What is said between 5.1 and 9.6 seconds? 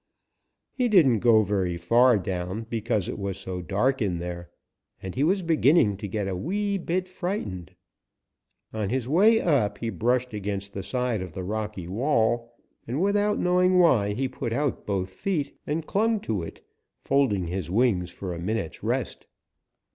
he was beginning to get a wee bit frightened. On his way